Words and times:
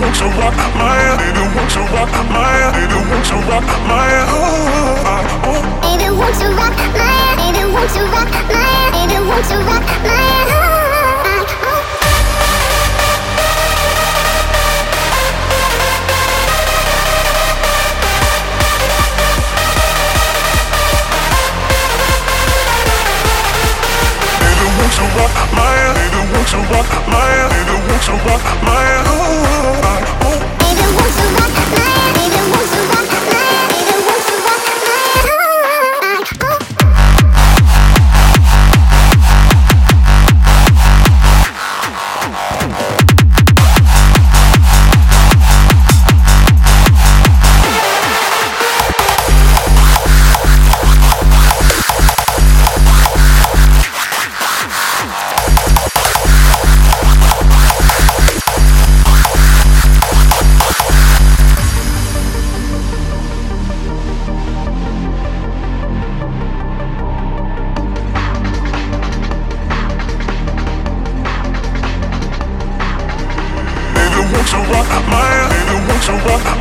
rock 0.00 0.14
my 2.30 2.70
baby, 2.72 2.94
won't 3.10 3.28
you 3.30 3.36
rock 3.50 3.64
my 3.90 4.08
oh, 4.28 4.42
oh, 5.04 5.26
oh, 5.44 5.62
Baby, 5.82 6.08
won't 6.14 6.38
you 6.40 6.50
rock 6.56 6.72
my 6.78 6.88
baby, 6.94 7.64
won't 7.74 7.94
you 7.96 8.04
rock 8.14 8.30
my 8.30 8.90
baby, 8.94 9.18
won't 9.28 9.50
you 9.50 9.58
rock 9.66 9.82
my 10.04 10.18
oh, 10.50 11.84
baby, 23.38 24.66
won't 24.78 24.96
you 24.98 25.06
rock 25.18 25.34
my 25.56 25.76
baby, 25.94 26.20
won't 26.32 26.52
you 26.52 26.60
rock 26.72 26.88
my 27.12 27.30
baby, 27.50 27.74
won't 27.88 28.06
you 28.08 28.14
rock 28.26 28.44
my 28.62 28.67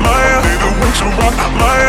my 0.00 0.40
baby, 0.42 0.68
won't 0.80 1.00
you 1.00 1.08
rock 1.18 1.36
my 1.58 1.85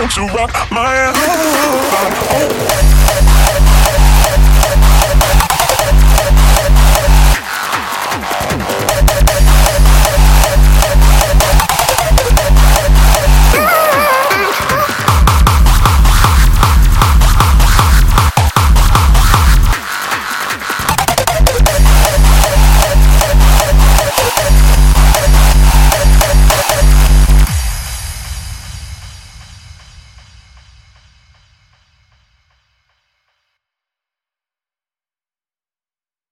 won't 0.00 0.16
you 0.16 0.26
rock 0.34 0.50
my 0.72 1.12
Baby, 1.12 2.19